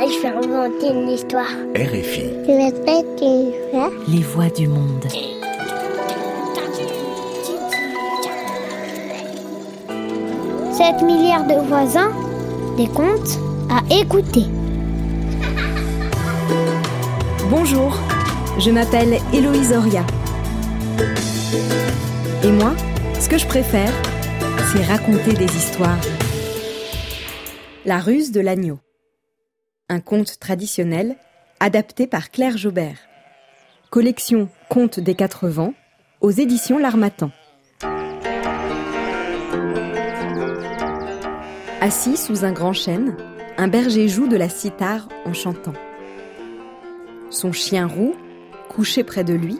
[0.00, 1.50] Je vais inventer une histoire.
[1.74, 2.30] RFI.
[2.42, 2.78] Je vais mettre
[3.20, 3.90] une histoire.
[4.06, 5.04] Les voix du monde.
[10.72, 12.12] «7 milliards de voisins,
[12.76, 14.44] des contes à écouter.
[17.50, 17.98] Bonjour,
[18.60, 20.04] je m'appelle Héloïse Oria.
[22.44, 22.72] Et moi,
[23.18, 23.90] ce que je préfère,
[24.72, 25.98] c'est raconter des histoires.
[27.84, 28.78] La ruse de l'agneau.
[29.90, 31.16] Un conte traditionnel
[31.60, 32.98] adapté par Claire Jaubert.
[33.88, 35.72] Collection Contes des quatre vents
[36.20, 37.30] aux éditions L'Armatan.
[41.80, 43.16] Assis sous un grand chêne,
[43.56, 45.72] un berger joue de la cithare en chantant.
[47.30, 48.14] Son chien roux,
[48.68, 49.56] couché près de lui,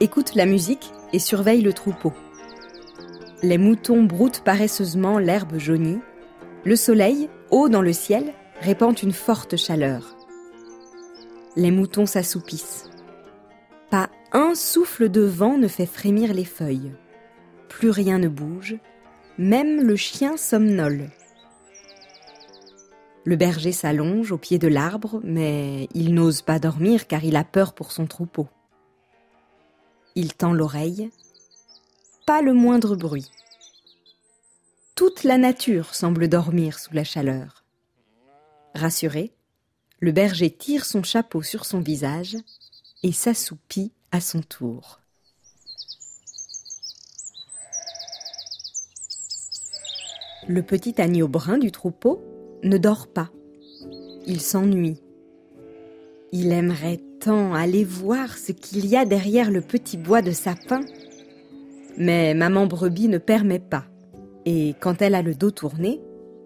[0.00, 2.12] écoute la musique et surveille le troupeau.
[3.44, 6.00] Les moutons broutent paresseusement l'herbe jaunie.
[6.64, 10.16] Le soleil, haut dans le ciel, répand une forte chaleur.
[11.56, 12.88] Les moutons s'assoupissent.
[13.90, 16.92] Pas un souffle de vent ne fait frémir les feuilles.
[17.68, 18.76] Plus rien ne bouge,
[19.36, 21.10] même le chien somnole.
[23.24, 27.44] Le berger s'allonge au pied de l'arbre, mais il n'ose pas dormir car il a
[27.44, 28.48] peur pour son troupeau.
[30.14, 31.10] Il tend l'oreille.
[32.26, 33.30] Pas le moindre bruit.
[34.94, 37.61] Toute la nature semble dormir sous la chaleur.
[38.74, 39.32] Rassuré,
[40.00, 42.36] le berger tire son chapeau sur son visage
[43.02, 45.00] et s'assoupit à son tour.
[50.48, 52.20] Le petit agneau brun du troupeau
[52.64, 53.30] ne dort pas.
[54.26, 55.00] Il s'ennuie.
[56.32, 60.80] Il aimerait tant aller voir ce qu'il y a derrière le petit bois de sapin.
[61.96, 63.84] Mais maman brebis ne permet pas.
[64.44, 66.00] Et quand elle a le dos tourné,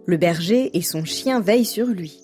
[0.07, 2.21] le berger et son chien veillent sur lui.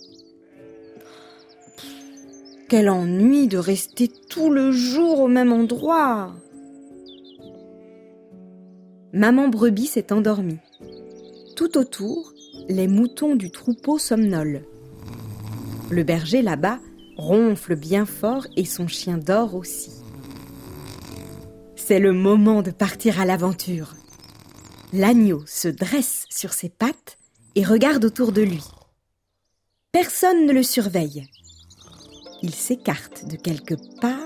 [2.68, 6.32] Quel ennui de rester tout le jour au même endroit.
[9.12, 10.60] Maman brebis s'est endormie.
[11.54, 12.32] Tout autour,
[12.68, 14.62] les moutons du troupeau somnolent.
[15.90, 16.78] Le berger là-bas
[17.18, 19.90] ronfle bien fort et son chien dort aussi.
[21.76, 23.96] C'est le moment de partir à l'aventure.
[24.94, 27.18] L'agneau se dresse sur ses pattes
[27.54, 28.64] et regarde autour de lui.
[29.92, 31.26] Personne ne le surveille.
[32.42, 34.18] Il s'écarte de quelques pas.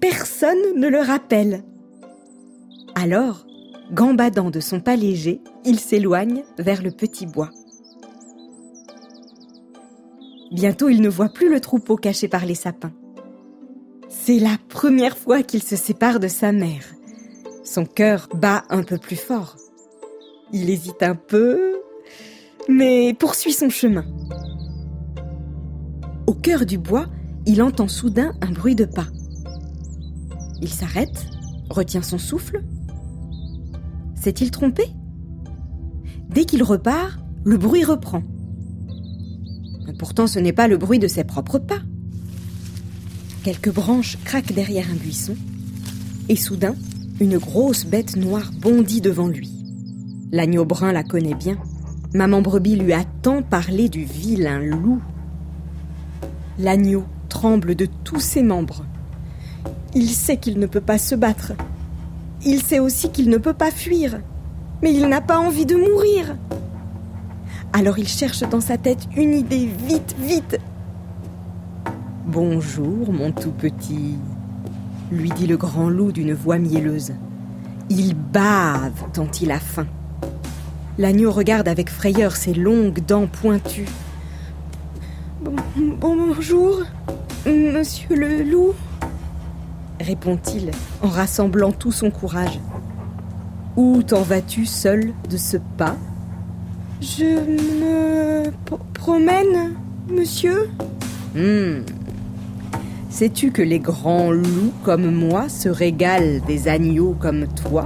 [0.00, 1.64] Personne ne le rappelle.
[2.94, 3.46] Alors,
[3.92, 7.50] gambadant de son pas léger, il s'éloigne vers le petit bois.
[10.52, 12.92] Bientôt, il ne voit plus le troupeau caché par les sapins.
[14.08, 16.84] C'est la première fois qu'il se sépare de sa mère.
[17.64, 19.56] Son cœur bat un peu plus fort.
[20.52, 21.73] Il hésite un peu,
[22.68, 24.04] mais poursuit son chemin.
[26.26, 27.06] Au cœur du bois,
[27.46, 29.06] il entend soudain un bruit de pas.
[30.60, 31.26] Il s'arrête,
[31.68, 32.62] retient son souffle.
[34.14, 34.84] S'est-il trompé?
[36.30, 38.22] Dès qu'il repart, le bruit reprend.
[39.98, 41.80] Pourtant, ce n'est pas le bruit de ses propres pas.
[43.42, 45.36] Quelques branches craquent derrière un buisson,
[46.28, 46.74] et soudain,
[47.20, 49.52] une grosse bête noire bondit devant lui.
[50.32, 51.58] L'agneau brun la connaît bien.
[52.14, 55.02] Maman brebis lui a tant parlé du vilain loup.
[56.60, 58.84] L'agneau tremble de tous ses membres.
[59.96, 61.54] Il sait qu'il ne peut pas se battre.
[62.44, 64.20] Il sait aussi qu'il ne peut pas fuir.
[64.80, 66.36] Mais il n'a pas envie de mourir.
[67.72, 70.60] Alors il cherche dans sa tête une idée, vite, vite.
[72.26, 74.18] Bonjour, mon tout petit,
[75.10, 77.12] lui dit le grand loup d'une voix mielleuse.
[77.90, 79.88] Il bave tant il a faim.
[80.96, 83.88] L'agneau regarde avec frayeur ses longues dents pointues.
[85.42, 85.56] Bon,
[85.98, 86.82] bonjour,
[87.46, 88.74] monsieur le loup,
[90.00, 90.70] répond-il
[91.02, 92.60] en rassemblant tout son courage.
[93.76, 95.96] Où t'en vas-tu seul de ce pas?
[97.00, 98.50] Je me
[98.94, 99.74] promène,
[100.08, 100.70] monsieur.
[101.34, 101.82] Hmm.
[103.10, 107.84] Sais-tu que les grands loups comme moi se régalent des agneaux comme toi?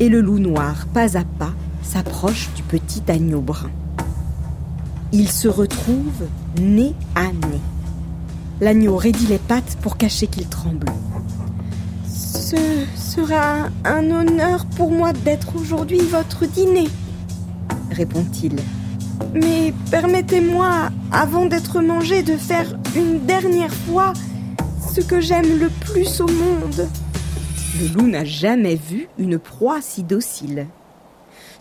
[0.00, 3.70] Et le loup noir, pas à pas, s'approche du petit agneau brun.
[5.12, 6.26] Il se retrouve
[6.60, 7.60] nez à nez.
[8.60, 10.86] L'agneau raidit les pattes pour cacher qu'il tremble.
[12.06, 12.56] Ce
[12.94, 16.88] sera un honneur pour moi d'être aujourd'hui votre dîner,
[17.90, 18.56] répond-il.
[19.34, 24.12] Mais permettez-moi, avant d'être mangé, de faire une dernière fois
[24.94, 26.88] ce que j'aime le plus au monde.
[27.80, 30.66] Le loup n'a jamais vu une proie si docile.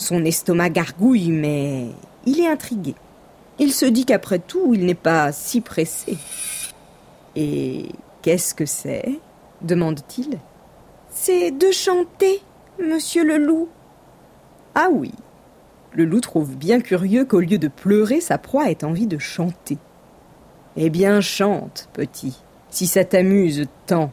[0.01, 1.85] Son estomac gargouille, mais
[2.25, 2.95] il est intrigué.
[3.59, 6.17] Il se dit qu'après tout, il n'est pas si pressé.
[7.35, 7.85] Et
[8.23, 9.19] qu'est-ce que c'est?
[9.61, 10.39] demande-t-il.
[11.11, 12.41] C'est de chanter,
[12.83, 13.69] monsieur le loup.
[14.73, 15.11] Ah oui.
[15.93, 19.77] Le loup trouve bien curieux qu'au lieu de pleurer, sa proie ait envie de chanter.
[20.77, 24.11] Eh bien, chante, petit, si ça t'amuse tant.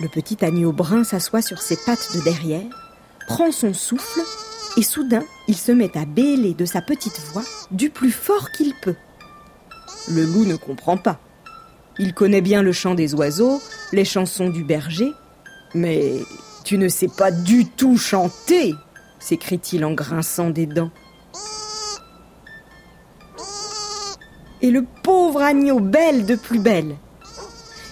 [0.00, 2.83] Le petit agneau brun s'assoit sur ses pattes de derrière,
[3.26, 4.20] prend son souffle,
[4.76, 8.74] et soudain, il se met à bêler de sa petite voix du plus fort qu'il
[8.82, 8.96] peut.
[10.10, 11.18] Le loup ne comprend pas.
[11.98, 13.60] Il connaît bien le chant des oiseaux,
[13.92, 15.12] les chansons du berger,
[15.74, 16.14] mais
[16.64, 18.74] tu ne sais pas du tout chanter,
[19.20, 20.90] s'écrie-t-il en grinçant des dents.
[24.60, 26.96] Et le pauvre agneau bêle de plus belle.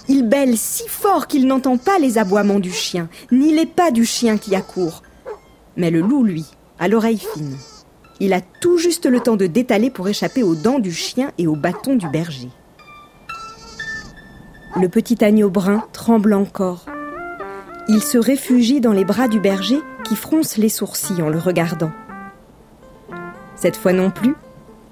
[0.08, 4.04] Il bêle si fort qu'il n'entend pas les aboiements du chien, ni les pas du
[4.04, 5.02] chien qui accourt.
[5.76, 6.46] Mais le loup, lui,
[6.78, 7.56] a l'oreille fine.
[8.20, 11.46] Il a tout juste le temps de détaler pour échapper aux dents du chien et
[11.46, 12.50] au bâton du berger.
[14.80, 16.86] Le petit agneau brun tremble encore.
[17.88, 21.90] Il se réfugie dans les bras du berger qui fronce les sourcils en le regardant.
[23.56, 24.34] Cette fois non plus,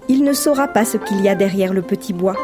[0.09, 2.37] il ne saura pas ce qu'il y a derrière le petit bois.